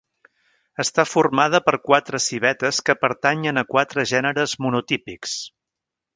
Està 0.83 1.03
formada 1.09 1.61
per 1.67 1.73
quatre 1.89 2.21
civetes 2.29 2.79
que 2.87 2.97
pertanyen 3.03 3.63
a 3.63 3.65
quatre 3.75 4.07
gèneres 4.15 4.57
monotípics. 4.67 5.39